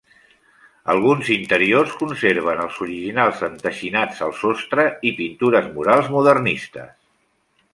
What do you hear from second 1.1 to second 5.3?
interiors conserven els originals enteixinats al sostre i